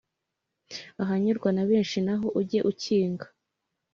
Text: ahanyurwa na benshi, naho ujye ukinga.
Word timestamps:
ahanyurwa 1.01 1.49
na 1.55 1.63
benshi, 1.69 1.97
naho 2.05 2.27
ujye 2.39 2.59
ukinga. 2.71 3.27